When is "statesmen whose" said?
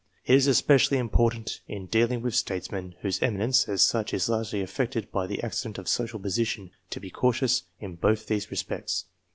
2.33-3.21